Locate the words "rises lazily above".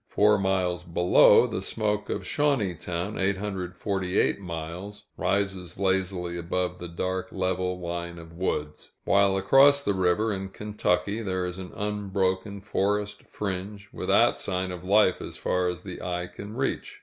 5.15-6.79